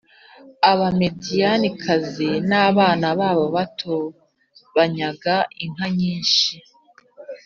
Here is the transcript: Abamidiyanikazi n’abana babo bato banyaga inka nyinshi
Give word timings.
Abamidiyanikazi 0.71 2.29
n’abana 2.49 3.07
babo 3.19 3.45
bato 3.55 3.95
banyaga 4.75 5.35
inka 5.63 5.87
nyinshi 5.97 6.53